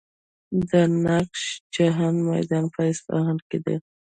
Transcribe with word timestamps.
د 0.69 0.71
نقش 1.05 1.43
جهان 1.75 2.15
میدان 2.27 2.65
په 2.73 2.81
اصفهان 2.91 3.37
کې 3.49 3.57
دی. 3.65 3.75